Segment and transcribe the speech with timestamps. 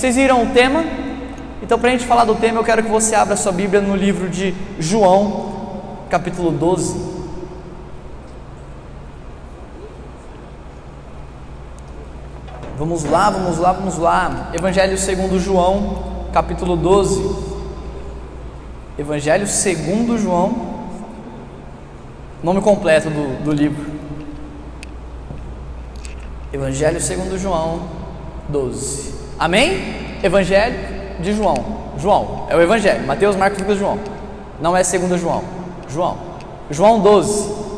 [0.00, 0.84] Vocês viram o tema?
[1.60, 3.96] Então, para a gente falar do tema, eu quero que você abra sua Bíblia no
[3.96, 7.04] livro de João, capítulo 12.
[12.78, 14.50] Vamos lá, vamos lá, vamos lá.
[14.54, 17.36] Evangelho segundo João, capítulo 12.
[18.96, 20.84] Evangelho segundo João,
[22.40, 23.84] nome completo do, do livro.
[26.52, 27.82] Evangelho segundo João
[28.48, 29.17] 12.
[29.38, 30.18] Amém?
[30.22, 30.76] Evangelho
[31.20, 31.78] de João.
[31.98, 33.06] João, é o Evangelho.
[33.06, 33.98] Mateus, Marcos, Lucas, João.
[34.60, 35.42] Não é segundo João.
[35.88, 36.18] João.
[36.70, 37.68] João 12.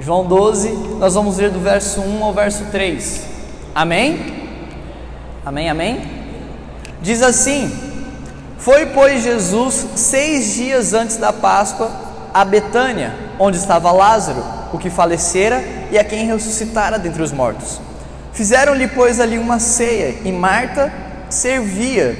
[0.00, 3.26] João 12, nós vamos ler do verso 1 ao verso 3.
[3.74, 4.48] Amém?
[5.44, 6.02] Amém, amém?
[7.02, 7.70] Diz assim:
[8.58, 11.90] Foi, pois, Jesus seis dias antes da Páscoa
[12.32, 17.80] a Betânia, onde estava Lázaro, o que falecera e a quem ressuscitara dentre os mortos.
[18.38, 20.92] Fizeram-lhe, pois, ali uma ceia, e Marta
[21.28, 22.16] servia,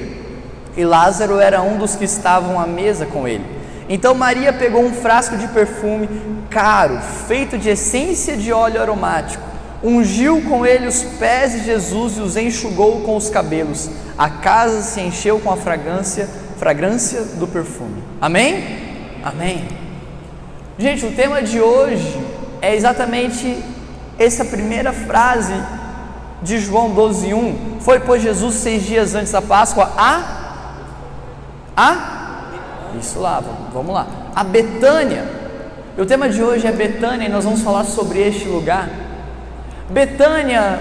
[0.76, 3.45] e Lázaro era um dos que estavam à mesa com ele.
[3.88, 6.09] Então Maria pegou um frasco de perfume
[6.51, 9.40] caro, feito de essência de óleo aromático,
[9.80, 13.88] ungiu com ele os pés de Jesus e os enxugou com os cabelos.
[14.18, 18.02] A casa se encheu com a fragrância, fragrância do perfume.
[18.21, 19.21] Amém?
[19.23, 19.68] Amém.
[20.76, 22.18] Gente, o tema de hoje
[22.60, 23.56] é exatamente
[24.18, 25.54] essa primeira frase
[26.42, 27.80] de João 12:1.
[27.80, 30.22] Foi pois Jesus seis dias antes da Páscoa a
[31.76, 32.18] a
[32.98, 34.06] isso lá, vamos lá.
[34.34, 35.24] A Betânia.
[35.96, 38.88] O tema de hoje é Betânia e nós vamos falar sobre este lugar.
[39.90, 40.78] Betânia,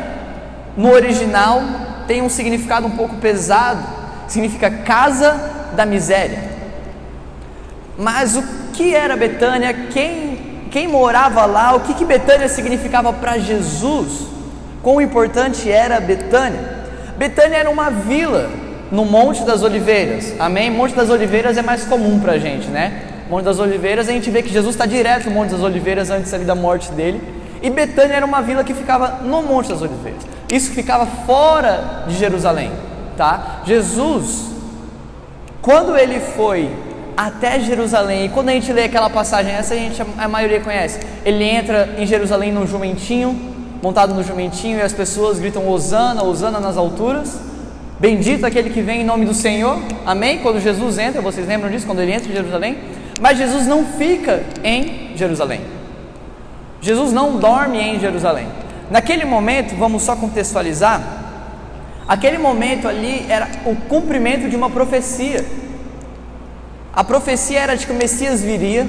[0.75, 1.61] no original,
[2.07, 3.83] tem um significado um pouco pesado.
[4.27, 6.43] Significa casa da miséria.
[7.97, 9.73] Mas o que era Betânia?
[9.73, 11.75] Quem, quem morava lá?
[11.75, 14.27] O que, que Betânia significava para Jesus?
[14.87, 16.61] Quão importante era Betânia?
[17.17, 18.49] Betânia era uma vila
[18.89, 20.33] no Monte das Oliveiras.
[20.39, 20.71] Amém?
[20.71, 23.01] Monte das Oliveiras é mais comum para a gente, né?
[23.29, 26.33] Monte das Oliveiras, a gente vê que Jesus está direto no Monte das Oliveiras antes
[26.33, 27.21] ali da morte dele.
[27.61, 30.21] E Betânia era uma vila que ficava no Monte das Oliveiras.
[30.49, 32.71] Isso ficava fora de Jerusalém,
[33.17, 33.63] tá?
[33.65, 34.45] Jesus,
[35.61, 36.71] quando ele foi
[37.17, 41.01] até Jerusalém, e quando a gente lê aquela passagem, essa a, gente, a maioria conhece,
[41.25, 46.59] ele entra em Jerusalém num jumentinho, montado no jumentinho, e as pessoas gritam Osana, Osana
[46.59, 47.39] nas alturas.
[47.99, 49.79] Bendito aquele que vem em nome do Senhor.
[50.05, 50.39] Amém?
[50.39, 51.85] Quando Jesus entra, vocês lembram disso?
[51.85, 52.77] Quando ele entra em Jerusalém?
[53.19, 55.61] Mas Jesus não fica em Jerusalém.
[56.79, 58.47] Jesus não dorme em Jerusalém.
[58.91, 61.01] Naquele momento, vamos só contextualizar.
[62.07, 65.43] Aquele momento ali era o cumprimento de uma profecia.
[66.93, 68.87] A profecia era de que o Messias viria,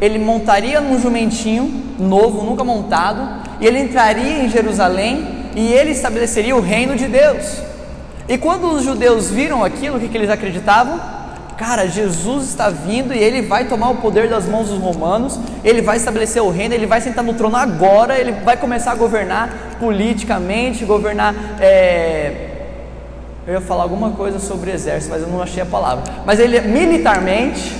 [0.00, 3.28] ele montaria num jumentinho novo, nunca montado,
[3.60, 7.60] e ele entraria em Jerusalém e ele estabeleceria o reino de Deus.
[8.28, 11.00] E quando os judeus viram aquilo, o que, que eles acreditavam?
[11.56, 15.82] Cara, Jesus está vindo e ele vai tomar o poder das mãos dos romanos, ele
[15.82, 19.76] vai estabelecer o reino, ele vai sentar no trono agora, ele vai começar a governar
[19.80, 21.34] politicamente, governar.
[21.58, 22.44] É...
[23.44, 26.04] Eu ia falar alguma coisa sobre exército, mas eu não achei a palavra.
[26.24, 27.74] Mas ele militarmente,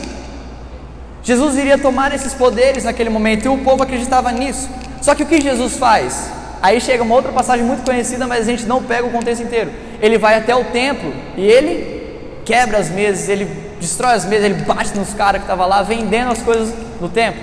[1.29, 4.67] Jesus iria tomar esses poderes naquele momento e o povo acreditava nisso.
[5.03, 6.31] Só que o que Jesus faz?
[6.63, 9.71] Aí chega uma outra passagem muito conhecida, mas a gente não pega o contexto inteiro.
[10.01, 13.45] Ele vai até o templo e ele quebra as mesas, ele
[13.79, 17.43] destrói as mesas, ele bate nos caras que estavam lá vendendo as coisas no templo,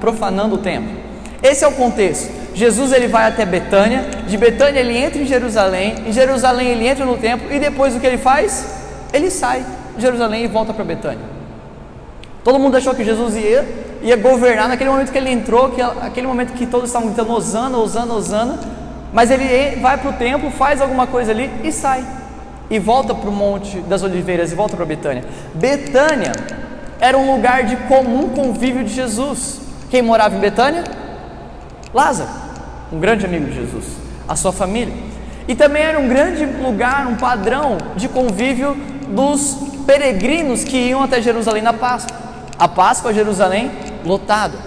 [0.00, 0.90] profanando o templo.
[1.40, 2.28] Esse é o contexto.
[2.52, 7.04] Jesus ele vai até Betânia, de Betânia ele entra em Jerusalém, em Jerusalém ele entra
[7.04, 8.66] no templo e depois o que ele faz?
[9.12, 11.37] Ele sai de Jerusalém e volta para Betânia.
[12.44, 13.66] Todo mundo achou que Jesus ia,
[14.02, 17.78] ia governar naquele momento que ele entrou, que, aquele momento que todos estavam gritando Osana,
[17.78, 18.58] Osana, Osana,
[19.12, 22.04] mas ele vai para o templo, faz alguma coisa ali e sai.
[22.70, 25.24] E volta para o Monte das Oliveiras e volta para Betânia.
[25.54, 26.32] Betânia
[27.00, 29.60] era um lugar de comum convívio de Jesus.
[29.90, 30.84] Quem morava em Betânia?
[31.94, 32.28] Lázaro,
[32.92, 33.84] um grande amigo de Jesus,
[34.28, 34.94] a sua família.
[35.46, 38.76] E também era um grande lugar, um padrão de convívio
[39.08, 42.27] dos peregrinos que iam até Jerusalém na Páscoa.
[42.58, 43.70] A Páscoa, Jerusalém,
[44.04, 44.58] lotado.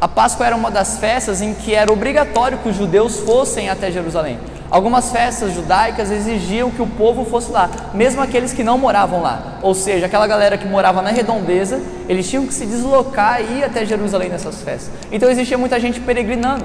[0.00, 3.90] A Páscoa era uma das festas em que era obrigatório que os judeus fossem até
[3.90, 4.38] Jerusalém.
[4.70, 9.58] Algumas festas judaicas exigiam que o povo fosse lá, mesmo aqueles que não moravam lá.
[9.60, 13.64] Ou seja, aquela galera que morava na redondeza, eles tinham que se deslocar e ir
[13.64, 14.90] até Jerusalém nessas festas.
[15.12, 16.64] Então existia muita gente peregrinando.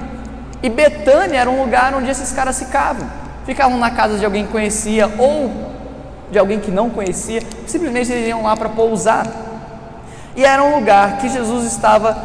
[0.63, 3.05] E Betânia era um lugar onde esses caras ficavam.
[3.45, 5.51] Ficavam na casa de alguém que conhecia ou
[6.31, 9.50] de alguém que não conhecia, simplesmente eles iam lá para pousar.
[10.35, 12.17] E era um lugar que Jesus estava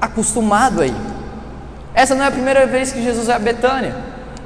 [0.00, 0.96] acostumado a ir.
[1.94, 3.94] Essa não é a primeira vez que Jesus vai a Betânia.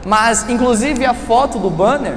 [0.06, 2.17] Mas, inclusive, a foto do banner,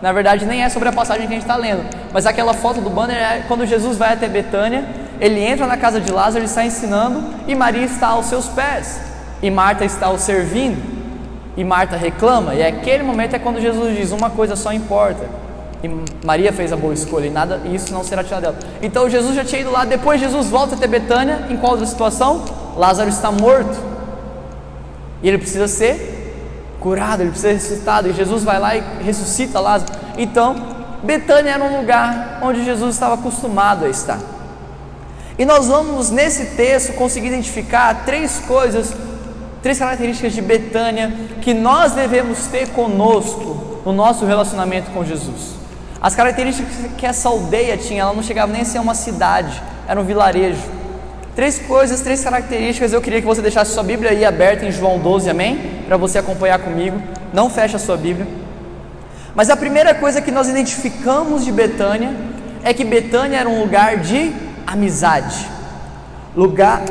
[0.00, 2.80] na verdade, nem é sobre a passagem que a gente está lendo, mas aquela foto
[2.80, 4.84] do banner é quando Jesus vai até Betânia,
[5.20, 9.00] ele entra na casa de Lázaro, ele está ensinando e Maria está aos seus pés,
[9.40, 10.82] e Marta está o servindo,
[11.56, 15.24] e Marta reclama, e aquele momento é quando Jesus diz: Uma coisa só importa.
[15.82, 18.58] E Maria fez a boa escolha, e nada, e isso não será tirado dela.
[18.80, 22.44] Então Jesus já tinha ido lá, depois Jesus volta até Betânia, em qual situação?
[22.76, 23.76] Lázaro está morto.
[25.22, 29.58] E ele precisa ser curado, ele precisa ser ressuscitado, e Jesus vai lá e ressuscita
[29.58, 29.92] Lázaro.
[30.16, 30.54] Então,
[31.02, 34.20] Betânia era um lugar onde Jesus estava acostumado a estar.
[35.38, 38.94] E nós vamos nesse texto conseguir identificar três coisas,
[39.62, 45.61] três características de Betânia que nós devemos ter conosco no nosso relacionamento com Jesus.
[46.02, 50.00] As características que essa aldeia tinha, ela não chegava nem a ser uma cidade, era
[50.00, 50.60] um vilarejo.
[51.36, 52.92] Três coisas, três características.
[52.92, 55.84] Eu queria que você deixasse sua Bíblia aí aberta em João 12, amém?
[55.86, 57.00] Para você acompanhar comigo.
[57.32, 58.26] Não feche a sua Bíblia.
[59.32, 62.10] Mas a primeira coisa que nós identificamos de Betânia
[62.64, 64.32] é que Betânia era um lugar de
[64.66, 65.48] amizade.
[66.36, 66.82] Lugar,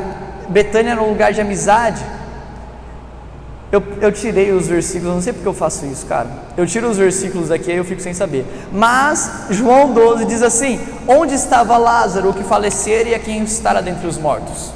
[0.48, 2.02] Betânia era um lugar de amizade.
[3.72, 6.28] Eu, eu tirei os versículos, não sei porque eu faço isso, cara.
[6.58, 8.44] Eu tiro os versículos daqui e eu fico sem saber.
[8.70, 10.78] Mas João 12 diz assim:
[11.08, 14.70] Onde estava Lázaro, o que falecera e a quem estará dentre os mortos?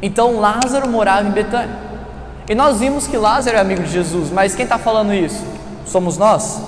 [0.00, 1.76] Então Lázaro morava em Betânia.
[2.48, 5.44] E nós vimos que Lázaro é amigo de Jesus, mas quem está falando isso?
[5.84, 6.58] Somos nós.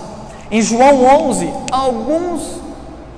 [0.50, 2.60] Em João 11, alguns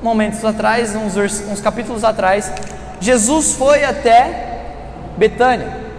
[0.00, 2.52] momentos atrás, uns, uns capítulos atrás,
[3.00, 4.60] Jesus foi até
[5.16, 5.89] Betânia.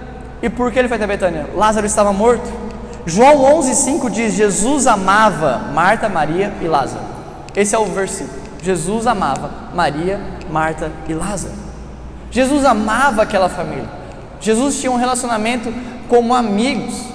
[0.41, 1.47] E por que ele foi até Betânia?
[1.55, 2.51] Lázaro estava morto.
[3.05, 7.03] João 11,5 diz: Jesus amava Marta, Maria e Lázaro.
[7.55, 8.41] Esse é o versículo.
[8.61, 11.53] Jesus amava Maria, Marta e Lázaro.
[12.29, 13.89] Jesus amava aquela família.
[14.39, 15.73] Jesus tinha um relacionamento
[16.07, 17.11] como amigos.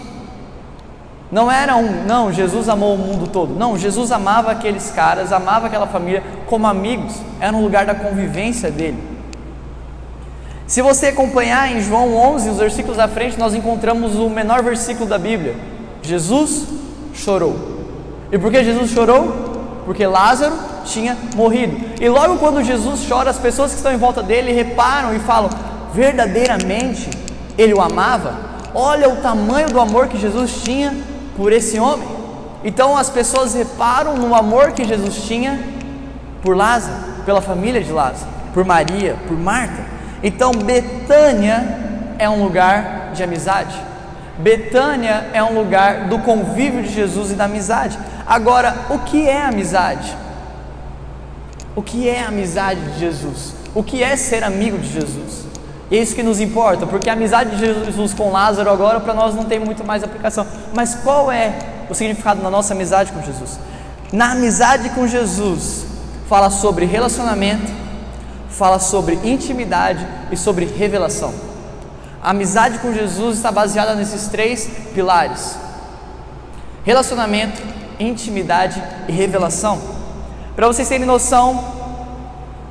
[1.31, 3.55] Não era um, não, Jesus amou o mundo todo.
[3.55, 7.17] Não, Jesus amava aqueles caras, amava aquela família como amigos.
[7.41, 9.16] Era um lugar da convivência dele.
[10.67, 15.09] Se você acompanhar em João 11, os versículos à frente, nós encontramos o menor versículo
[15.09, 15.55] da Bíblia.
[16.03, 16.67] Jesus
[17.15, 17.57] chorou.
[18.33, 19.83] E por que Jesus chorou?
[19.85, 20.55] Porque Lázaro
[20.85, 21.77] tinha morrido.
[22.01, 25.51] E logo quando Jesus chora, as pessoas que estão em volta dele reparam e falam:
[25.95, 27.11] verdadeiramente
[27.57, 28.35] ele o amava?
[28.75, 30.93] Olha o tamanho do amor que Jesus tinha
[31.37, 32.09] por esse homem.
[32.65, 35.61] Então as pessoas reparam no amor que Jesus tinha
[36.43, 39.96] por Lázaro, pela família de Lázaro, por Maria, por Marta.
[40.23, 41.79] Então, Betânia
[42.19, 43.77] é um lugar de amizade.
[44.39, 47.99] Betânia é um lugar do convívio de Jesus e da amizade.
[48.27, 50.15] Agora, o que é amizade?
[51.75, 53.55] O que é amizade de Jesus?
[53.75, 55.47] O que é ser amigo de Jesus?
[55.91, 59.15] E é isso que nos importa, porque a amizade de Jesus com Lázaro agora para
[59.15, 60.47] nós não tem muito mais aplicação.
[60.75, 61.55] Mas qual é
[61.89, 63.59] o significado da nossa amizade com Jesus?
[64.13, 65.87] Na amizade com Jesus,
[66.29, 67.73] fala sobre relacionamento,
[68.57, 71.33] fala sobre intimidade e sobre revelação.
[72.23, 75.57] A amizade com Jesus está baseada nesses três pilares:
[76.85, 77.63] relacionamento,
[78.01, 79.81] intimidade e revelação.
[80.55, 81.77] Para vocês terem noção,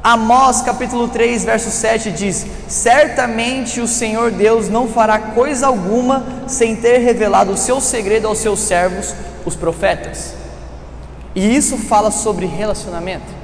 [0.04, 6.76] Amós capítulo 3, verso 7 diz: Certamente o Senhor Deus não fará coisa alguma sem
[6.76, 9.14] ter revelado o seu segredo aos seus servos,
[9.46, 10.34] os profetas.
[11.34, 13.35] E isso fala sobre relacionamento.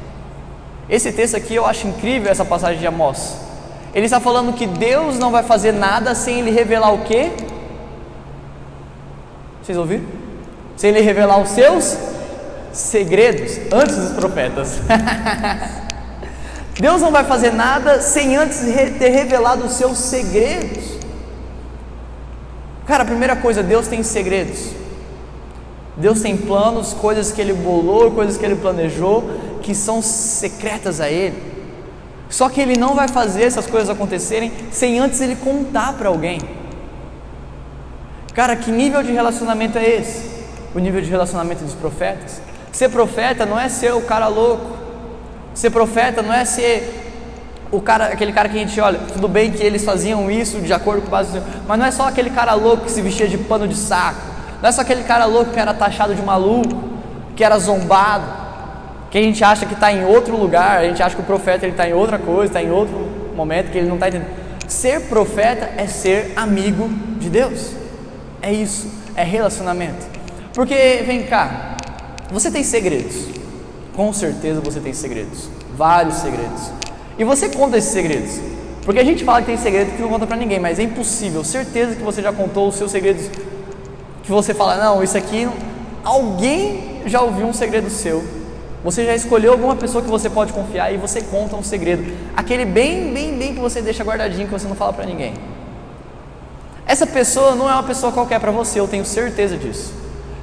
[0.91, 3.37] Esse texto aqui eu acho incrível essa passagem de Amós.
[3.93, 7.31] Ele está falando que Deus não vai fazer nada sem ele revelar o quê?
[9.63, 10.03] Vocês ouviram?
[10.75, 11.97] Sem ele revelar os seus
[12.73, 14.81] segredos antes dos profetas.
[16.77, 18.59] Deus não vai fazer nada sem antes
[18.99, 20.99] ter revelado os seus segredos.
[22.85, 24.71] Cara, a primeira coisa, Deus tem segredos.
[25.95, 29.29] Deus tem planos, coisas que Ele bolou, coisas que Ele planejou,
[29.61, 31.51] que são secretas a Ele.
[32.29, 36.39] Só que Ele não vai fazer essas coisas acontecerem sem antes Ele contar para alguém.
[38.33, 40.31] Cara, que nível de relacionamento é esse?
[40.73, 42.41] O nível de relacionamento dos profetas.
[42.71, 44.77] Ser profeta não é ser o cara louco.
[45.53, 47.01] Ser profeta não é ser
[47.69, 50.73] o cara, aquele cara que a gente olha, tudo bem que eles faziam isso de
[50.73, 53.37] acordo com o base, mas não é só aquele cara louco que se vestia de
[53.37, 54.19] pano de saco.
[54.61, 56.83] Não é só aquele cara louco que era taxado de maluco,
[57.35, 58.40] que era zombado
[59.11, 61.67] que a gente acha que está em outro lugar, a gente acha que o profeta
[61.67, 62.95] está em outra coisa, está em outro
[63.35, 64.29] momento que ele não está entendendo.
[64.69, 66.87] Ser profeta é ser amigo
[67.19, 67.71] de Deus,
[68.41, 70.07] é isso, é relacionamento.
[70.53, 71.75] Porque, vem cá,
[72.31, 73.27] você tem segredos,
[73.93, 76.71] com certeza você tem segredos, vários segredos,
[77.19, 78.39] e você conta esses segredos,
[78.85, 81.43] porque a gente fala que tem segredo que não conta para ninguém, mas é impossível,
[81.43, 83.29] certeza que você já contou os seus segredos
[84.23, 85.49] que você fala, não, isso aqui,
[86.01, 88.40] alguém já ouviu um segredo seu.
[88.83, 92.11] Você já escolheu alguma pessoa que você pode confiar e você conta um segredo.
[92.35, 95.33] Aquele bem, bem, bem que você deixa guardadinho, que você não fala para ninguém.
[96.85, 99.93] Essa pessoa não é uma pessoa qualquer para você, eu tenho certeza disso.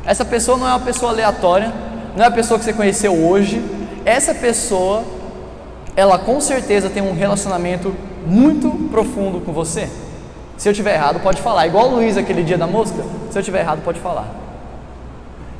[0.04, 1.72] Essa pessoa não é uma pessoa aleatória,
[2.16, 3.62] não é a pessoa que você conheceu hoje.
[4.04, 5.02] Essa pessoa,
[5.96, 9.88] ela com certeza tem um relacionamento muito profundo com você.
[10.56, 11.66] Se eu tiver errado, pode falar.
[11.66, 13.04] Igual o Luiz aquele dia da mosca.
[13.30, 14.47] Se eu tiver errado, pode falar.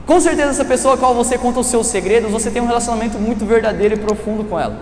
[0.08, 3.18] Com certeza essa pessoa a qual você conta os seus segredos, você tem um relacionamento
[3.18, 4.74] muito verdadeiro e profundo com ela.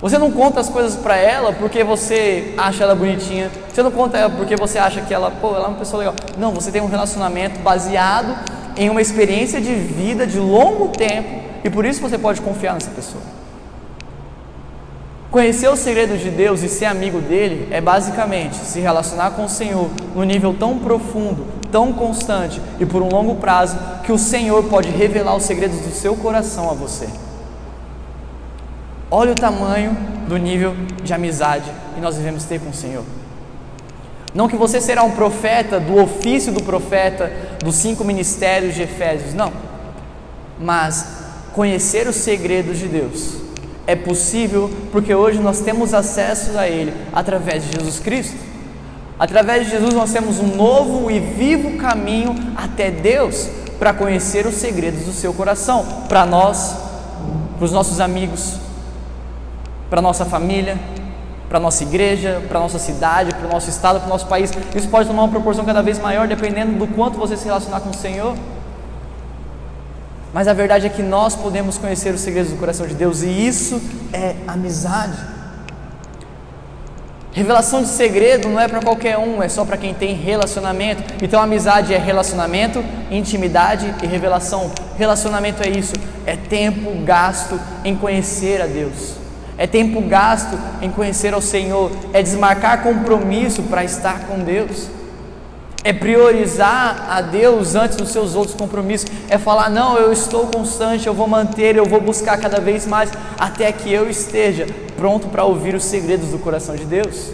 [0.00, 3.50] Você não conta as coisas para ela porque você acha ela bonitinha.
[3.68, 6.14] Você não conta ela porque você acha que ela, pô, ela é uma pessoa legal.
[6.38, 8.38] Não, você tem um relacionamento baseado
[8.76, 12.92] em uma experiência de vida de longo tempo e por isso você pode confiar nessa
[12.92, 13.22] pessoa.
[15.28, 19.48] Conhecer os segredos de Deus e ser amigo dele é basicamente se relacionar com o
[19.48, 24.62] Senhor no nível tão profundo, tão constante e por um longo prazo que o Senhor
[24.66, 27.08] pode revelar os segredos do seu coração a você.
[29.10, 29.90] Olha o tamanho
[30.28, 33.02] do nível de amizade que nós devemos ter com o Senhor.
[34.32, 39.34] Não que você será um profeta do ofício do profeta dos cinco ministérios de Efésios,
[39.34, 39.52] não.
[40.60, 41.08] Mas
[41.52, 43.34] conhecer os segredos de Deus
[43.84, 48.53] é possível porque hoje nós temos acesso a Ele através de Jesus Cristo.
[49.18, 54.54] Através de Jesus nós temos um novo e vivo caminho até Deus para conhecer os
[54.54, 56.76] segredos do seu coração, para nós,
[57.56, 58.58] para os nossos amigos,
[59.88, 60.78] para nossa família,
[61.48, 64.50] para nossa igreja, para nossa cidade, para o nosso estado, para o nosso país.
[64.74, 67.90] Isso pode tomar uma proporção cada vez maior dependendo do quanto você se relacionar com
[67.90, 68.34] o Senhor.
[70.32, 73.28] Mas a verdade é que nós podemos conhecer os segredos do coração de Deus e
[73.28, 73.80] isso
[74.12, 75.33] é amizade.
[77.34, 81.02] Revelação de segredo não é para qualquer um, é só para quem tem relacionamento.
[81.20, 84.70] Então, amizade é relacionamento, intimidade e revelação.
[84.96, 89.16] Relacionamento é isso, é tempo gasto em conhecer a Deus,
[89.58, 94.88] é tempo gasto em conhecer ao Senhor, é desmarcar compromisso para estar com Deus
[95.86, 101.06] é priorizar a Deus antes dos seus outros compromissos, é falar: não, eu estou constante,
[101.06, 105.44] eu vou manter, eu vou buscar cada vez mais, até que eu esteja pronto para
[105.44, 107.30] ouvir os segredos do coração de Deus.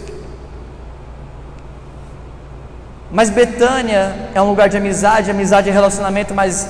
[3.11, 6.69] Mas Betânia é um lugar de amizade, amizade é relacionamento, mas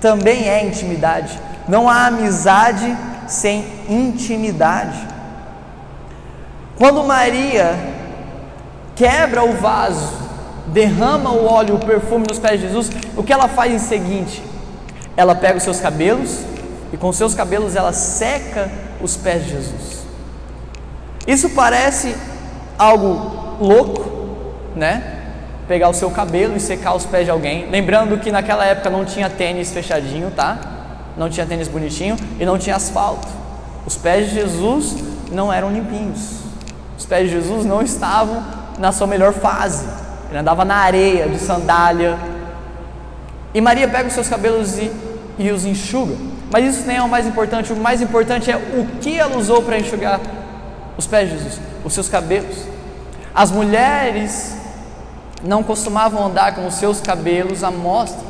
[0.00, 1.38] também é intimidade.
[1.66, 4.98] Não há amizade sem intimidade.
[6.76, 7.74] Quando Maria
[8.94, 10.28] quebra o vaso
[10.72, 14.42] derrama o óleo, o perfume nos pés de Jesus, o que ela faz em seguinte?
[15.16, 16.40] Ela pega os seus cabelos
[16.92, 19.97] e com seus cabelos ela seca os pés de Jesus.
[21.28, 22.16] Isso parece
[22.78, 25.16] algo louco, né?
[25.68, 27.68] Pegar o seu cabelo e secar os pés de alguém.
[27.68, 30.58] Lembrando que naquela época não tinha tênis fechadinho, tá?
[31.18, 33.28] Não tinha tênis bonitinho e não tinha asfalto.
[33.84, 34.96] Os pés de Jesus
[35.30, 36.38] não eram limpinhos.
[36.96, 38.42] Os pés de Jesus não estavam
[38.78, 39.86] na sua melhor fase.
[40.30, 42.18] Ele andava na areia, de sandália.
[43.52, 44.90] E Maria pega os seus cabelos e,
[45.38, 46.16] e os enxuga.
[46.50, 47.70] Mas isso nem é o mais importante.
[47.70, 50.18] O mais importante é o que ela usou para enxugar
[50.98, 52.64] os pés de Jesus, os seus cabelos.
[53.32, 54.56] As mulheres
[55.42, 58.26] não costumavam andar com os seus cabelos à mostra.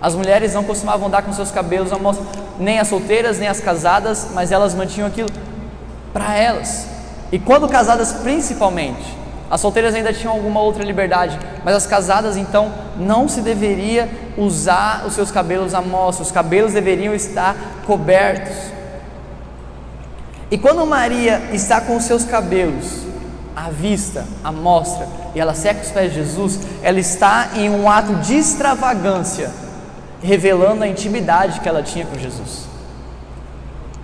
[0.00, 2.26] As mulheres não costumavam andar com seus cabelos à mostra,
[2.58, 5.30] nem as solteiras, nem as casadas, mas elas mantinham aquilo
[6.12, 6.86] para elas.
[7.32, 9.16] E quando casadas, principalmente,
[9.50, 15.04] as solteiras ainda tinham alguma outra liberdade, mas as casadas então não se deveria usar
[15.06, 18.73] os seus cabelos à mostra, os cabelos deveriam estar cobertos.
[20.50, 23.02] E quando Maria está com os seus cabelos
[23.56, 27.90] à vista, à mostra, e ela seca os pés de Jesus, ela está em um
[27.90, 29.50] ato de extravagância,
[30.22, 32.64] revelando a intimidade que ela tinha com Jesus.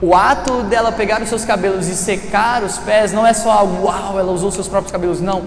[0.02, 3.84] O ato dela pegar os seus cabelos e secar os pés não é só algo,
[3.86, 5.42] uau, ela usou seus próprios cabelos, não.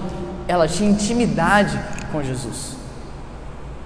[0.47, 1.79] Ela tinha intimidade
[2.12, 2.73] com Jesus.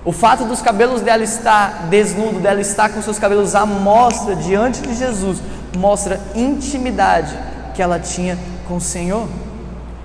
[0.04, 4.82] O fato dos cabelos dela estar desnudo, dela estar com seus cabelos à mostra diante
[4.82, 5.40] de Jesus,
[5.76, 7.38] mostra intimidade
[7.74, 9.28] que ela tinha com o Senhor.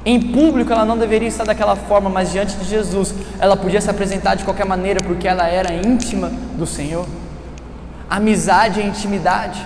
[0.05, 3.89] Em público ela não deveria estar daquela forma, mas diante de Jesus ela podia se
[3.89, 7.07] apresentar de qualquer maneira porque ela era íntima do Senhor.
[8.11, 9.65] Amizade é intimidade.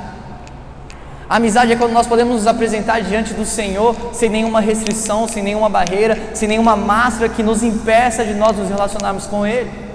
[1.28, 5.68] Amizade é quando nós podemos nos apresentar diante do Senhor sem nenhuma restrição, sem nenhuma
[5.68, 9.85] barreira, sem nenhuma máscara que nos impeça de nós nos relacionarmos com Ele.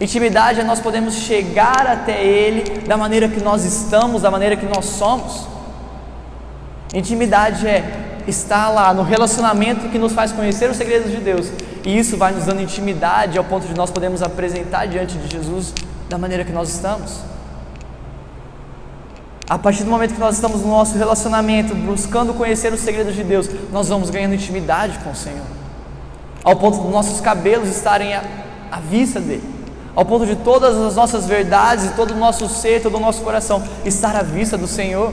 [0.00, 4.64] Intimidade é nós podemos chegar até Ele da maneira que nós estamos, da maneira que
[4.64, 5.46] nós somos.
[6.94, 11.50] Intimidade é está lá no relacionamento que nos faz conhecer os segredos de Deus.
[11.84, 15.74] E isso vai nos dando intimidade ao ponto de nós podermos apresentar diante de Jesus
[16.08, 17.20] da maneira que nós estamos.
[19.48, 23.24] A partir do momento que nós estamos no nosso relacionamento, buscando conhecer os segredos de
[23.24, 25.46] Deus, nós vamos ganhando intimidade com o Senhor.
[26.44, 29.59] Ao ponto dos nossos cabelos estarem à vista dele.
[29.94, 33.62] Ao ponto de todas as nossas verdades, todo o nosso ser, todo o nosso coração
[33.84, 35.12] estar à vista do Senhor.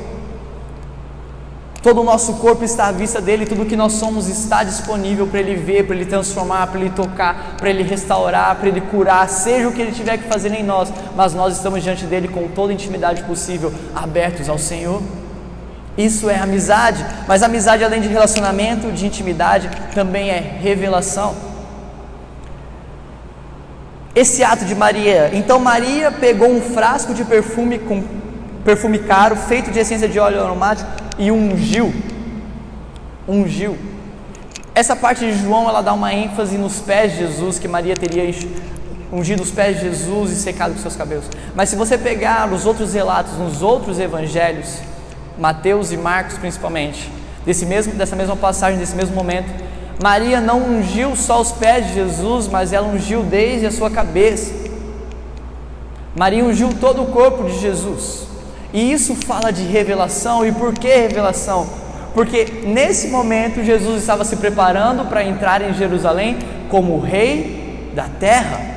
[1.82, 5.40] Todo o nosso corpo está à vista dele, tudo que nós somos está disponível para
[5.40, 9.68] ele ver, para ele transformar, para ele tocar, para ele restaurar, para ele curar, seja
[9.68, 12.72] o que ele tiver que fazer em nós, mas nós estamos diante dele com toda
[12.72, 15.02] a intimidade possível, abertos ao Senhor.
[15.98, 21.47] Isso é amizade, mas amizade além de relacionamento, de intimidade, também é revelação.
[24.18, 28.04] Esse ato de Maria, então Maria pegou um frasco de perfume com
[28.66, 31.94] perfume caro, feito de essência de óleo aromático e ungiu.
[33.28, 33.78] Ungiu.
[34.74, 38.24] Essa parte de João ela dá uma ênfase nos pés de Jesus, que Maria teria
[39.14, 41.26] ungido os pés de Jesus e secado com seus cabelos.
[41.54, 44.80] Mas se você pegar os outros relatos nos outros evangelhos,
[45.38, 47.08] Mateus e Marcos principalmente,
[47.46, 49.67] desse mesmo, dessa mesma passagem, desse mesmo momento,
[50.01, 54.54] Maria não ungiu só os pés de Jesus, mas ela ungiu desde a sua cabeça.
[56.16, 58.27] Maria ungiu todo o corpo de Jesus.
[58.74, 60.46] E isso fala de revelação.
[60.46, 61.68] E por que revelação?
[62.13, 66.38] Porque nesse momento Jesus estava se preparando para entrar em Jerusalém
[66.70, 68.77] como rei da terra.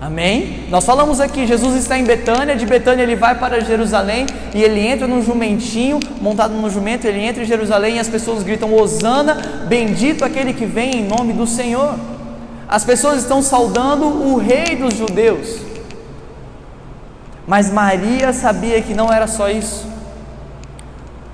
[0.00, 0.64] Amém?
[0.70, 4.80] Nós falamos aqui, Jesus está em Betânia, de Betânia ele vai para Jerusalém e ele
[4.80, 9.34] entra num jumentinho, montado no jumento, ele entra em Jerusalém e as pessoas gritam: Hosana,
[9.68, 11.96] bendito aquele que vem em nome do Senhor.
[12.66, 15.60] As pessoas estão saudando o rei dos judeus.
[17.46, 19.86] Mas Maria sabia que não era só isso.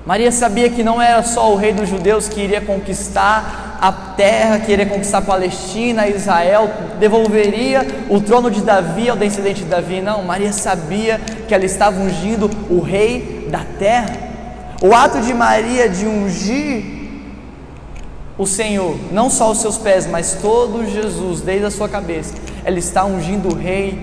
[0.05, 4.59] Maria sabia que não era só o rei dos judeus que iria conquistar a terra,
[4.59, 6.69] que iria conquistar a Palestina, Israel,
[6.99, 10.01] devolveria o trono de Davi ao descendente de Davi.
[10.01, 14.15] Não, Maria sabia que ela estava ungindo o rei da terra.
[14.81, 16.97] O ato de Maria de ungir
[18.37, 22.77] o Senhor, não só os seus pés, mas todo Jesus, desde a sua cabeça, ela
[22.77, 23.99] está ungindo o rei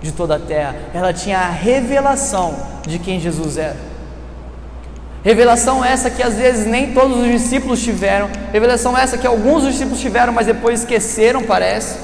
[0.00, 0.74] de toda a terra.
[0.94, 2.54] Ela tinha a revelação
[2.86, 3.87] de quem Jesus era.
[5.28, 8.30] Revelação essa que às vezes nem todos os discípulos tiveram.
[8.50, 11.98] Revelação essa que alguns discípulos tiveram, mas depois esqueceram, parece.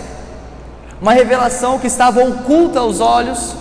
[1.01, 3.57] Uma revelação que estava oculta aos olhos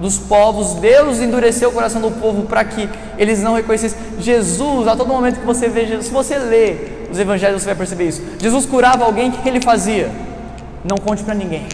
[0.00, 0.80] dos povos.
[0.80, 4.88] Deus endureceu o coração do povo para que eles não reconhecessem Jesus.
[4.88, 6.74] A todo momento que você vê Jesus, se você lê
[7.08, 8.20] os evangelhos, você vai perceber isso.
[8.42, 10.10] Jesus curava alguém, o que ele fazia?
[10.84, 11.68] Não conte para ninguém.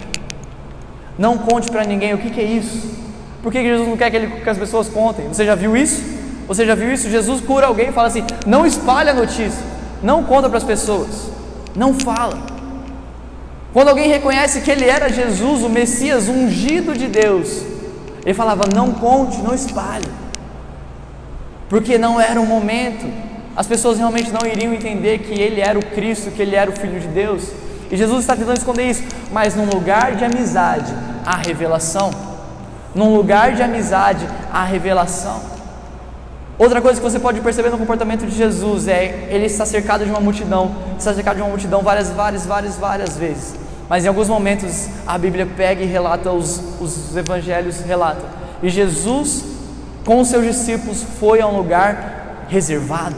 [1.18, 2.86] Não conte para ninguém o que, que, é isso.
[3.42, 5.26] Por que Jesus não quer que, ele, que as pessoas contem?
[5.28, 6.13] Você já viu isso?
[6.46, 7.08] Você já viu isso?
[7.08, 9.62] Jesus cura alguém e fala assim: não espalhe a notícia,
[10.02, 11.30] não conta para as pessoas,
[11.74, 12.38] não fala.
[13.72, 17.62] Quando alguém reconhece que ele era Jesus, o Messias, ungido de Deus,
[18.24, 20.08] ele falava: não conte, não espalhe,
[21.68, 23.06] porque não era o momento.
[23.56, 26.74] As pessoas realmente não iriam entender que ele era o Cristo, que ele era o
[26.76, 27.50] Filho de Deus.
[27.90, 30.92] E Jesus está tentando esconder isso, mas num lugar de amizade,
[31.24, 32.10] há revelação.
[32.94, 35.53] Num lugar de amizade, há revelação.
[36.56, 40.10] Outra coisa que você pode perceber no comportamento de Jesus é ele está cercado de
[40.10, 43.56] uma multidão, está cercado de uma multidão várias, várias, várias, várias vezes.
[43.88, 48.24] Mas em alguns momentos a Bíblia pega e relata, os, os evangelhos relatam.
[48.62, 49.44] E Jesus,
[50.04, 53.16] com os seus discípulos, foi a um lugar reservado.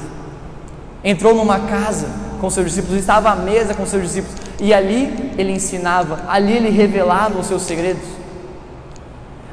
[1.04, 2.08] Entrou numa casa
[2.40, 6.70] com seus discípulos, estava à mesa com seus discípulos e ali ele ensinava, ali ele
[6.70, 8.02] revelava os seus segredos.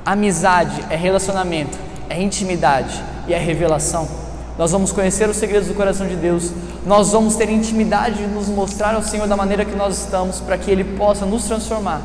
[0.06, 1.78] Amizade é relacionamento,
[2.10, 4.07] é intimidade e é revelação.
[4.57, 6.51] Nós vamos conhecer os segredos do coração de Deus,
[6.86, 10.57] nós vamos ter intimidade de nos mostrar ao Senhor da maneira que nós estamos, para
[10.57, 12.01] que Ele possa nos transformar.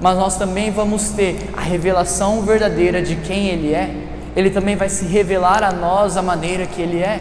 [0.00, 3.94] Mas nós também vamos ter a revelação verdadeira de quem Ele é.
[4.34, 7.20] Ele também vai se revelar a nós a maneira que Ele é.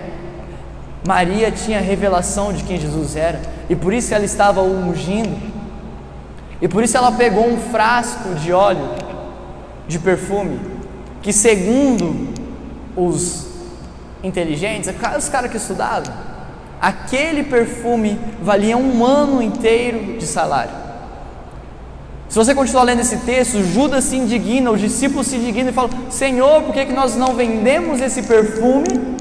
[1.05, 5.37] Maria tinha revelação de quem Jesus era, e por isso ela estava ungindo,
[6.59, 8.89] e por isso ela pegou um frasco de óleo,
[9.87, 10.59] de perfume,
[11.21, 12.33] que segundo
[12.95, 13.47] os
[14.23, 16.13] inteligentes, os caras que estudavam,
[16.81, 20.85] aquele perfume valia um ano inteiro de salário.
[22.27, 25.91] Se você continuar lendo esse texto, Judas se indigna, os discípulos se indignam e falam:
[26.09, 29.15] Senhor, por que, que nós não vendemos esse perfume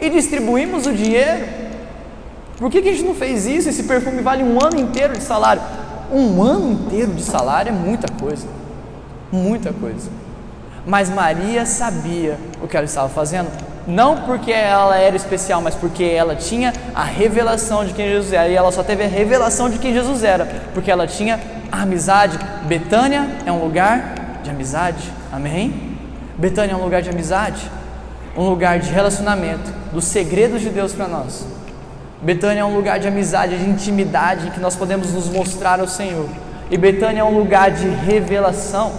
[0.00, 1.46] e distribuímos o dinheiro.
[2.58, 3.68] Por que, que a gente não fez isso?
[3.68, 5.62] Esse perfume vale um ano inteiro de salário.
[6.12, 8.46] Um ano inteiro de salário é muita coisa.
[9.30, 10.10] Muita coisa.
[10.86, 13.48] Mas Maria sabia o que ela estava fazendo
[13.86, 18.48] Não porque ela era especial, mas porque ela tinha a revelação de quem Jesus era.
[18.48, 21.40] E ela só teve a revelação de quem Jesus era, porque ela tinha
[21.72, 22.38] a amizade.
[22.64, 25.12] Betânia é um lugar de amizade.
[25.32, 25.96] Amém?
[26.36, 27.70] Betânia é um lugar de amizade,
[28.36, 31.44] um lugar de relacionamento, dos segredos de Deus para nós.
[32.22, 35.88] Betânia é um lugar de amizade, de intimidade, em que nós podemos nos mostrar ao
[35.88, 36.28] Senhor.
[36.70, 38.92] E Betânia é um lugar de revelação,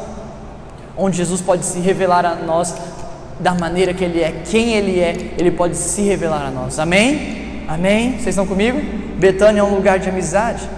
[1.02, 2.76] onde Jesus pode se revelar a nós
[3.40, 6.78] da maneira que Ele é, quem Ele é, Ele pode se revelar a nós.
[6.78, 7.64] Amém?
[7.68, 8.12] Amém?
[8.12, 8.80] Vocês estão comigo?
[9.18, 10.70] Betânia é um lugar de amizade.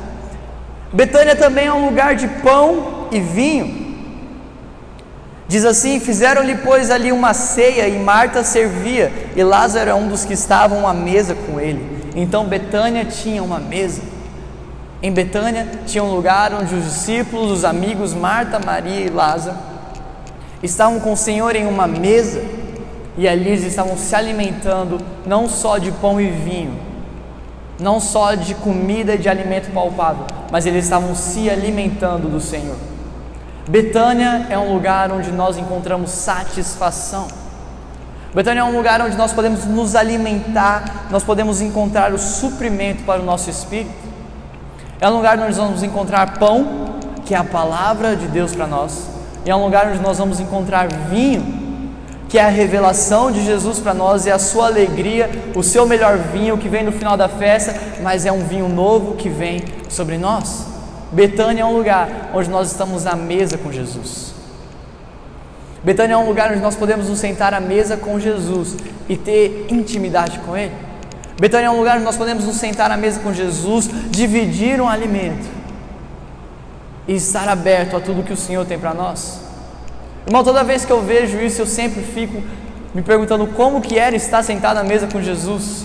[0.93, 3.83] Betânia também é um lugar de pão e vinho.
[5.47, 10.23] Diz assim: Fizeram-lhe, pois, ali uma ceia, e Marta servia, e Lázaro era um dos
[10.23, 12.11] que estavam à mesa com ele.
[12.15, 14.01] Então Betânia tinha uma mesa.
[15.01, 19.57] Em Betânia tinha um lugar onde os discípulos, os amigos, Marta, Maria e Lázaro,
[20.63, 22.41] estavam com o Senhor em uma mesa
[23.17, 26.79] e ali eles estavam se alimentando não só de pão e vinho,
[27.79, 32.77] não só de comida e de alimento palpável, mas eles estavam se alimentando do Senhor.
[33.67, 37.27] Betânia é um lugar onde nós encontramos satisfação.
[38.33, 43.21] Betânia é um lugar onde nós podemos nos alimentar, nós podemos encontrar o suprimento para
[43.21, 43.93] o nosso espírito.
[44.99, 46.95] É um lugar onde nós vamos encontrar pão,
[47.25, 49.12] que é a palavra de Deus para nós.
[49.45, 51.61] E é um lugar onde nós vamos encontrar vinho,
[52.29, 56.17] que é a revelação de Jesus para nós, é a sua alegria, o seu melhor
[56.17, 60.17] vinho que vem no final da festa, mas é um vinho novo que vem sobre
[60.17, 60.65] nós.
[61.11, 64.33] Betânia é um lugar onde nós estamos à mesa com Jesus.
[65.83, 68.77] Betânia é um lugar onde nós podemos nos sentar à mesa com Jesus
[69.07, 70.71] e ter intimidade com Ele.
[71.39, 74.87] Betânia é um lugar onde nós podemos nos sentar à mesa com Jesus, dividir um
[74.87, 75.62] alimento
[77.07, 79.41] e estar aberto a tudo que o Senhor tem para nós.
[80.25, 82.41] Irmão, toda vez que eu vejo isso, eu sempre fico
[82.93, 85.81] me perguntando como que era estar sentado à mesa com Jesus.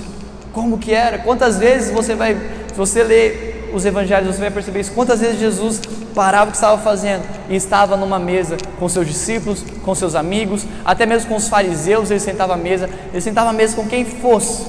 [0.53, 1.19] Como que era?
[1.19, 4.93] Quantas vezes você vai, se você ler os evangelhos, você vai perceber isso.
[4.93, 5.81] Quantas vezes Jesus
[6.15, 10.67] parava o que estava fazendo e estava numa mesa com seus discípulos, com seus amigos,
[10.85, 14.05] até mesmo com os fariseus, ele sentava à mesa, ele sentava à mesa com quem
[14.05, 14.67] fosse.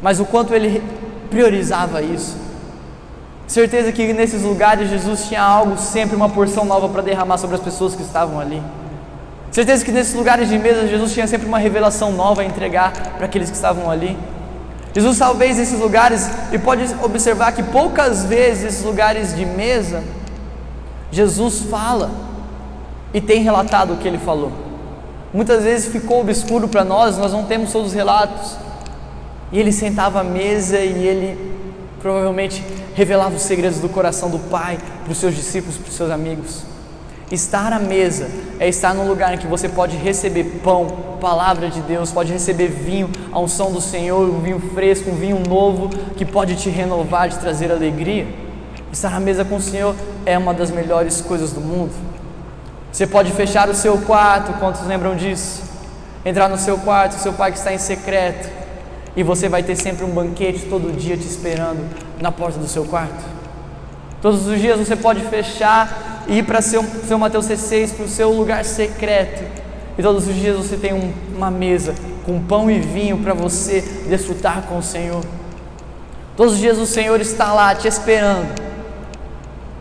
[0.00, 0.82] Mas o quanto ele
[1.28, 2.36] priorizava isso.
[3.50, 7.60] Certeza que nesses lugares Jesus tinha algo, sempre uma porção nova para derramar sobre as
[7.60, 8.62] pessoas que estavam ali.
[9.50, 13.26] Certeza que nesses lugares de mesa Jesus tinha sempre uma revelação nova a entregar para
[13.26, 14.16] aqueles que estavam ali.
[14.94, 20.04] Jesus talvez nesses lugares, e pode observar que poucas vezes esses lugares de mesa,
[21.10, 22.08] Jesus fala
[23.12, 24.52] e tem relatado o que ele falou.
[25.34, 28.56] Muitas vezes ficou obscuro para nós, nós não temos todos os relatos.
[29.50, 31.50] E ele sentava à mesa e ele
[32.00, 36.10] provavelmente revelava os segredos do coração do Pai para os seus discípulos, para os seus
[36.10, 36.62] amigos.
[37.30, 41.80] Estar à mesa é estar num lugar em que você pode receber pão, palavra de
[41.82, 46.24] Deus, pode receber vinho, a unção do Senhor, um vinho fresco, um vinho novo que
[46.24, 48.26] pode te renovar, te trazer alegria.
[48.92, 49.94] Estar à mesa com o Senhor
[50.26, 51.92] é uma das melhores coisas do mundo.
[52.90, 55.62] Você pode fechar o seu quarto, quantos lembram disso?
[56.24, 58.59] Entrar no seu quarto, seu pai que está em secreto,
[59.16, 61.80] e você vai ter sempre um banquete todo dia te esperando
[62.20, 63.24] na porta do seu quarto.
[64.22, 68.08] Todos os dias você pode fechar e ir para seu, seu Mateus C6, para o
[68.08, 69.42] seu lugar secreto.
[69.98, 71.94] E todos os dias você tem um, uma mesa
[72.24, 75.24] com pão e vinho para você desfrutar com o Senhor.
[76.36, 78.60] Todos os dias o Senhor está lá te esperando.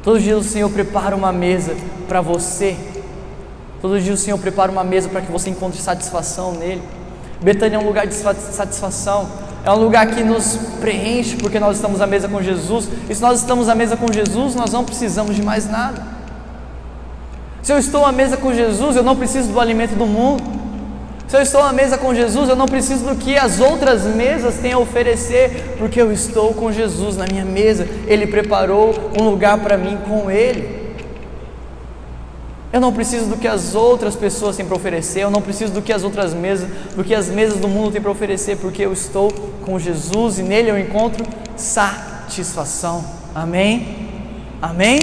[0.03, 1.75] Todos os dias o Senhor prepara uma mesa
[2.07, 2.77] para você.
[3.81, 6.81] Todos os dias o Senhor prepara uma mesa para que você encontre satisfação nele.
[7.41, 9.27] Betânia é um lugar de satisfação.
[9.63, 12.87] É um lugar que nos preenche porque nós estamos à mesa com Jesus.
[13.09, 16.01] E se nós estamos à mesa com Jesus, nós não precisamos de mais nada.
[17.61, 20.59] Se eu estou à mesa com Jesus, eu não preciso do alimento do mundo.
[21.27, 24.55] Se eu estou à mesa com Jesus, eu não preciso do que as outras mesas
[24.55, 27.87] têm a oferecer, porque eu estou com Jesus na minha mesa.
[28.07, 30.78] Ele preparou um lugar para mim com Ele.
[32.71, 35.81] Eu não preciso do que as outras pessoas têm para oferecer, eu não preciso do
[35.81, 38.93] que as outras mesas, do que as mesas do mundo têm para oferecer, porque eu
[38.93, 39.31] estou
[39.65, 41.25] com Jesus e nele eu encontro
[41.57, 43.03] satisfação.
[43.33, 44.09] Amém?
[44.61, 44.99] Amém?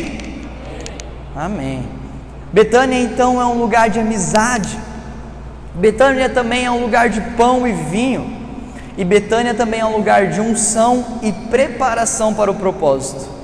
[1.35, 1.89] Amém.
[2.53, 4.79] Betânia então é um lugar de amizade.
[5.75, 8.37] Betânia também é um lugar de pão e vinho.
[8.97, 13.36] E Betânia também é um lugar de unção e preparação para o propósito.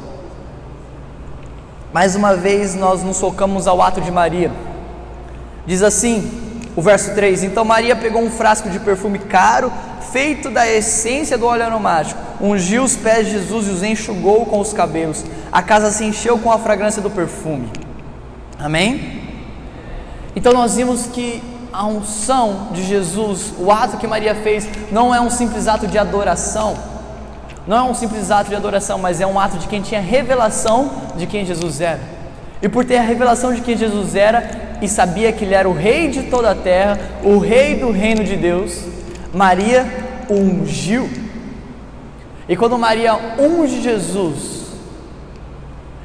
[1.92, 4.50] Mais uma vez nós nos focamos ao ato de Maria.
[5.66, 6.30] Diz assim,
[6.74, 9.70] o verso 3: Então Maria pegou um frasco de perfume caro,
[10.10, 14.58] feito da essência do óleo aromático, ungiu os pés de Jesus e os enxugou com
[14.58, 15.22] os cabelos.
[15.50, 17.70] A casa se encheu com a fragrância do perfume.
[18.58, 19.20] Amém?
[20.34, 25.20] Então nós vimos que a unção de Jesus, o ato que Maria fez, não é
[25.20, 26.74] um simples ato de adoração,
[27.66, 30.90] não é um simples ato de adoração, mas é um ato de quem tinha revelação
[31.16, 32.00] de quem Jesus era.
[32.60, 35.72] E por ter a revelação de quem Jesus era e sabia que ele era o
[35.72, 38.84] rei de toda a terra, o rei do reino de Deus,
[39.32, 39.86] Maria
[40.28, 41.08] o ungiu.
[42.48, 44.62] E quando Maria unge Jesus,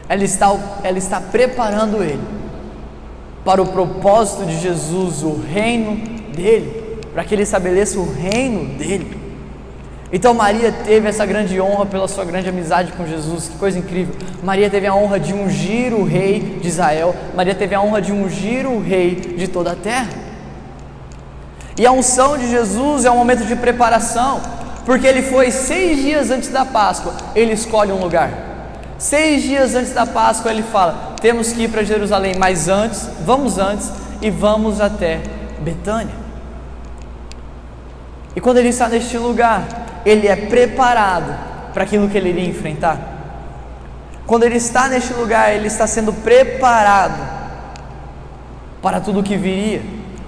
[0.07, 2.21] ela está, ela está preparando ele
[3.43, 5.95] para o propósito de Jesus, o reino
[6.35, 9.16] dele, para que ele estabeleça o reino dele.
[10.11, 14.15] Então Maria teve essa grande honra pela sua grande amizade com Jesus, que coisa incrível.
[14.41, 18.13] Maria teve a honra de ungir o rei de Israel, Maria teve a honra de
[18.13, 20.07] ungir o rei de toda a terra.
[21.77, 24.41] E a unção de Jesus é um momento de preparação,
[24.85, 28.31] porque ele foi seis dias antes da Páscoa, ele escolhe um lugar.
[28.97, 33.59] Seis dias antes da Páscoa, ele fala: temos que ir para Jerusalém, mas antes, vamos
[33.59, 33.91] antes
[34.21, 35.19] e vamos até
[35.59, 36.15] Betânia.
[38.35, 41.37] E quando ele está neste lugar, ele é preparado
[41.73, 42.97] para aquilo que ele iria enfrentar.
[44.25, 47.37] Quando ele está neste lugar, ele está sendo preparado
[48.81, 49.81] para tudo o que viria.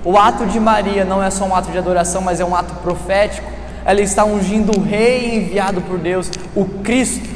[0.04, 2.76] O ato de Maria não é só um ato de adoração, mas é um ato
[2.76, 3.50] profético.
[3.86, 7.30] Ela está ungindo o rei enviado por Deus, o Cristo,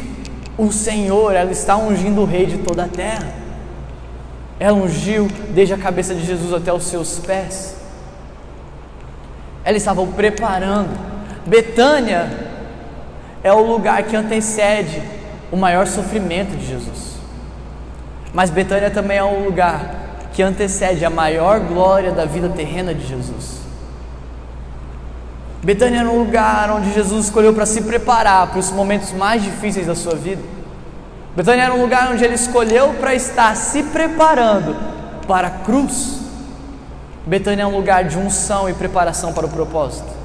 [0.58, 3.34] o Senhor, ela está ungindo o rei de toda a terra.
[4.60, 7.76] Ela ungiu desde a cabeça de Jesus até os seus pés.
[9.64, 11.13] Ela estava o preparando
[11.46, 12.30] Betânia
[13.44, 15.02] é o lugar que antecede
[15.52, 17.18] o maior sofrimento de Jesus.
[18.34, 20.04] Mas Betânia também é o lugar
[20.34, 23.62] que antecede a maior glória da vida terrena de Jesus.
[25.62, 29.86] Betânia era um lugar onde Jesus escolheu para se preparar para os momentos mais difíceis
[29.86, 30.42] da sua vida.
[31.36, 34.76] Betânia era um lugar onde ele escolheu para estar se preparando
[35.28, 36.20] para a cruz.
[37.26, 40.23] Betânia é um lugar de unção e preparação para o propósito.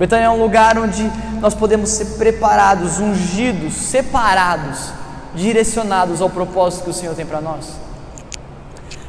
[0.00, 4.94] Betânia é um lugar onde nós podemos ser preparados, ungidos, separados,
[5.34, 7.74] direcionados ao propósito que o Senhor tem para nós.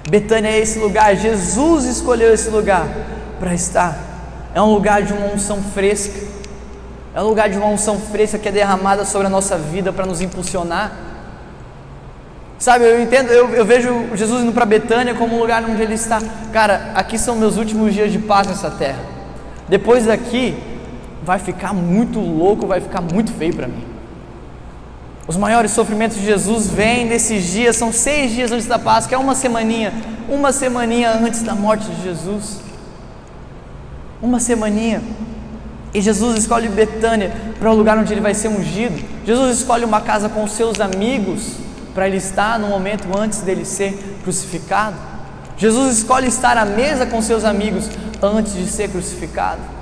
[0.10, 2.86] Betânia é esse lugar, Jesus escolheu esse lugar
[3.40, 3.98] para estar.
[4.54, 6.28] É um lugar de uma unção fresca,
[7.16, 10.06] é um lugar de uma unção fresca que é derramada sobre a nossa vida para
[10.06, 10.92] nos impulsionar.
[12.60, 15.94] Sabe, eu entendo, eu, eu vejo Jesus indo para Betânia como um lugar onde Ele
[15.94, 16.22] está.
[16.52, 19.00] Cara, aqui são meus últimos dias de paz nessa terra.
[19.70, 20.71] Depois daqui,
[21.24, 23.84] vai ficar muito louco, vai ficar muito feio para mim.
[25.28, 29.18] Os maiores sofrimentos de Jesus vêm nesses dias, são seis dias antes da Páscoa, é
[29.18, 29.94] uma semaninha,
[30.28, 32.60] uma semaninha antes da morte de Jesus.
[34.22, 35.02] Uma semaninha.
[35.94, 39.04] E Jesus escolhe Betânia para o lugar onde ele vai ser ungido.
[39.26, 41.58] Jesus escolhe uma casa com seus amigos
[41.94, 44.96] para ele estar no momento antes dele ser crucificado.
[45.58, 47.90] Jesus escolhe estar à mesa com seus amigos
[48.22, 49.81] antes de ser crucificado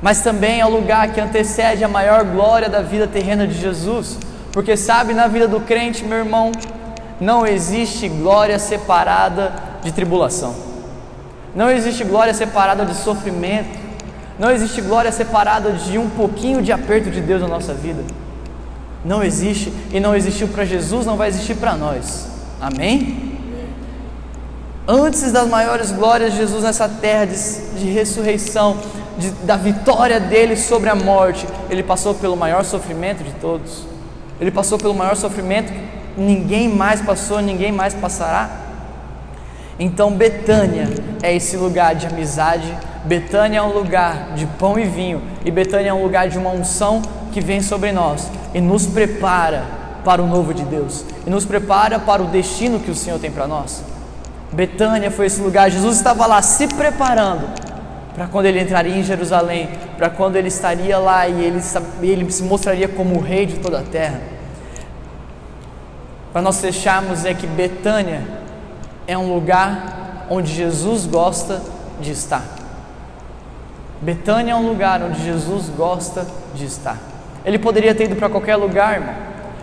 [0.00, 4.18] mas também é o lugar que antecede a maior glória da vida terrena de Jesus,
[4.52, 6.52] porque sabe, na vida do crente, meu irmão,
[7.20, 10.54] não existe glória separada de tribulação,
[11.54, 13.78] não existe glória separada de sofrimento,
[14.38, 18.04] não existe glória separada de um pouquinho de aperto de Deus na nossa vida.
[19.04, 22.28] Não existe e não existiu para Jesus, não vai existir para nós.
[22.60, 23.36] Amém?
[24.86, 27.36] Antes das maiores glórias de Jesus nessa terra de,
[27.78, 28.76] de ressurreição,
[29.18, 33.84] de, da vitória dele sobre a morte, ele passou pelo maior sofrimento de todos.
[34.40, 38.48] Ele passou pelo maior sofrimento que ninguém mais passou, ninguém mais passará.
[39.78, 40.88] Então Betânia
[41.22, 42.72] é esse lugar de amizade,
[43.04, 46.50] Betânia é um lugar de pão e vinho, e Betânia é um lugar de uma
[46.50, 47.02] unção
[47.32, 49.64] que vem sobre nós e nos prepara
[50.04, 53.30] para o novo de Deus, e nos prepara para o destino que o Senhor tem
[53.30, 53.82] para nós.
[54.52, 57.67] Betânia foi esse lugar, Jesus estava lá se preparando
[58.18, 61.60] para quando ele entraria em Jerusalém, para quando ele estaria lá e ele,
[62.02, 64.20] ele se mostraria como o rei de toda a terra.
[66.32, 68.22] Para nós fecharmos é que Betânia
[69.06, 71.62] é um lugar onde Jesus gosta
[72.00, 72.42] de estar.
[74.02, 76.26] Betânia é um lugar onde Jesus gosta
[76.56, 76.98] de estar.
[77.44, 79.14] Ele poderia ter ido para qualquer lugar, irmão.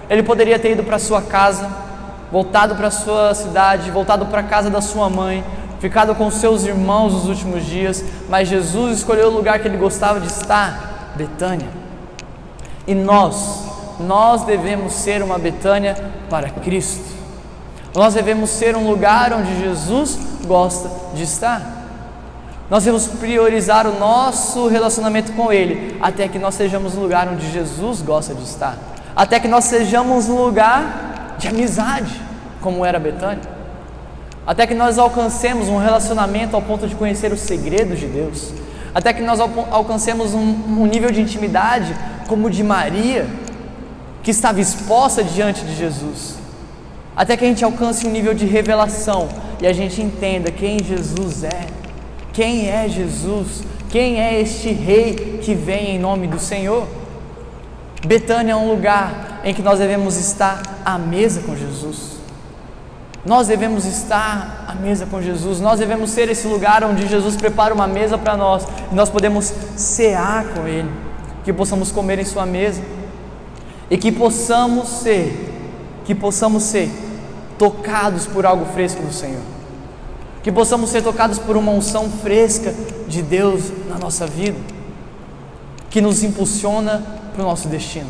[0.09, 1.69] Ele poderia ter ido para sua casa,
[2.31, 5.43] voltado para sua cidade, voltado para a casa da sua mãe,
[5.79, 10.19] ficado com seus irmãos nos últimos dias, mas Jesus escolheu o lugar que ele gostava
[10.19, 11.67] de estar, Betânia.
[12.87, 13.63] E nós,
[13.99, 15.95] nós devemos ser uma Betânia
[16.29, 17.15] para Cristo.
[17.95, 21.75] Nós devemos ser um lugar onde Jesus gosta de estar.
[22.69, 27.49] Nós devemos priorizar o nosso relacionamento com Ele, até que nós sejamos no lugar onde
[27.51, 28.75] Jesus gosta de estar,
[29.15, 32.19] até que nós sejamos um lugar de amizade,
[32.61, 33.54] como era Betânia.
[34.45, 38.53] Até que nós alcancemos um relacionamento ao ponto de conhecer os segredos de Deus,
[38.93, 41.95] até que nós alcancemos um, um nível de intimidade
[42.27, 43.27] como o de Maria,
[44.21, 46.35] que estava exposta diante de Jesus,
[47.15, 49.27] até que a gente alcance um nível de revelação
[49.61, 51.67] e a gente entenda quem Jesus é,
[52.33, 56.87] quem é Jesus, quem é este Rei que vem em nome do Senhor.
[58.05, 62.14] Betânia é um lugar em que nós devemos estar à mesa com Jesus.
[63.25, 67.73] Nós devemos estar à mesa com Jesus, nós devemos ser esse lugar onde Jesus prepara
[67.73, 70.89] uma mesa para nós e nós podemos cear com Ele,
[71.43, 72.83] que possamos comer em Sua mesa
[73.89, 76.91] e que possamos ser, que possamos ser
[77.57, 79.41] tocados por algo fresco do Senhor,
[80.43, 82.75] que possamos ser tocados por uma unção fresca
[83.07, 84.57] de Deus na nossa vida,
[85.89, 88.09] que nos impulsiona para o nosso destino.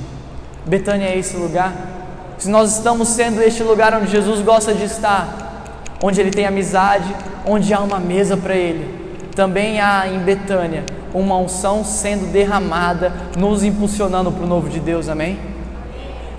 [0.65, 1.94] Betânia é esse lugar.
[2.37, 7.15] Se nós estamos sendo este lugar onde Jesus gosta de estar, onde Ele tem amizade,
[7.45, 13.63] onde há uma mesa para Ele, também há em Betânia uma unção sendo derramada, nos
[13.63, 15.39] impulsionando para o novo de Deus, amém?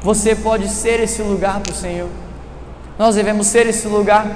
[0.03, 2.09] Você pode ser esse lugar para o Senhor.
[2.99, 4.27] Nós devemos ser esse lugar.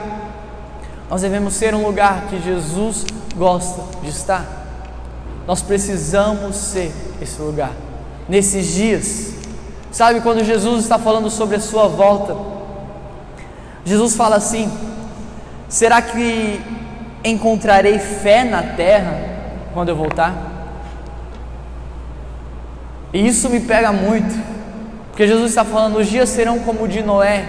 [1.09, 3.05] Nós devemos ser um lugar que Jesus
[3.37, 4.45] gosta de estar.
[5.47, 7.73] Nós precisamos ser esse lugar
[8.29, 9.30] nesses dias.
[9.91, 12.37] Sabe quando Jesus está falando sobre a sua volta?
[13.85, 14.71] Jesus fala assim:
[15.69, 16.61] Será que
[17.25, 19.19] encontrarei fé na terra
[19.75, 20.35] quando eu voltar?
[23.13, 24.39] E isso me pega muito,
[25.09, 27.45] porque Jesus está falando: os dias serão como o de Noé.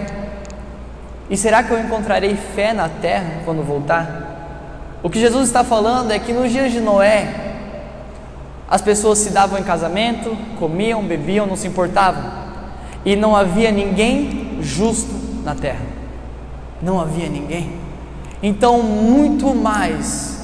[1.30, 4.32] E será que eu encontrarei fé na terra quando voltar?
[5.02, 7.51] O que Jesus está falando é que nos dias de Noé,
[8.72, 12.24] as pessoas se davam em casamento, comiam, bebiam, não se importavam.
[13.04, 15.12] E não havia ninguém justo
[15.44, 15.84] na terra.
[16.80, 17.74] Não havia ninguém.
[18.42, 20.40] Então, muito mais,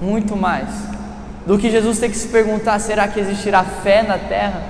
[0.00, 0.68] muito mais
[1.44, 4.62] do que Jesus tem que se perguntar: será que existirá fé na terra?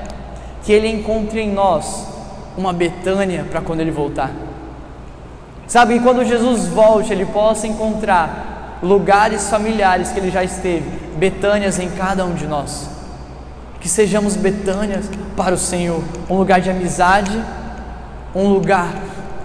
[0.65, 2.09] Que Ele encontre em nós
[2.57, 4.31] uma Betânia para quando Ele voltar.
[5.67, 11.89] Sabe, quando Jesus volte, Ele possa encontrar lugares familiares que Ele já esteve, Betânias em
[11.91, 12.89] cada um de nós.
[13.81, 17.43] Que sejamos Betânias para o Senhor, um lugar de amizade,
[18.35, 18.95] um lugar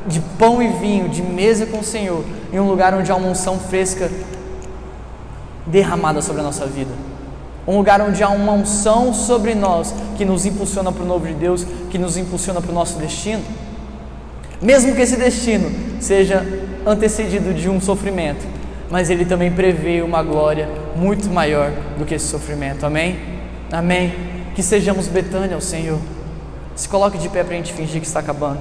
[0.08, 3.30] de pão e vinho, de mesa com o Senhor, e um lugar onde há uma
[3.30, 4.10] unção fresca
[5.66, 6.92] derramada sobre a nossa vida.
[7.68, 11.34] Um lugar onde há uma unção sobre nós que nos impulsiona para o novo de
[11.34, 13.44] Deus, que nos impulsiona para o nosso destino.
[14.62, 16.46] Mesmo que esse destino seja
[16.86, 18.46] antecedido de um sofrimento,
[18.91, 22.86] mas ele também prevê uma glória muito maior do que esse sofrimento.
[22.86, 23.17] Amém?
[23.71, 24.13] Amém.
[24.54, 25.97] Que sejamos Betânia ao Senhor.
[26.75, 28.60] Se coloque de pé para a gente fingir que está acabando.